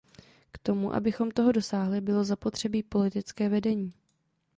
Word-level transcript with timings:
K 0.51 0.57
tomu, 0.57 0.93
abychom 0.93 1.31
toho 1.31 1.51
dosáhli, 1.51 2.01
bylo 2.01 2.23
zapotřebí 2.23 2.83
politické 2.83 3.49
vedení. 3.49 3.93